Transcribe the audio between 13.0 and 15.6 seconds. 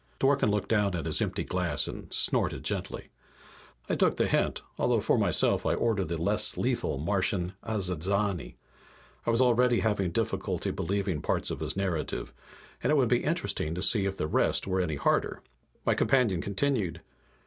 be interesting to see if the rest were any harder.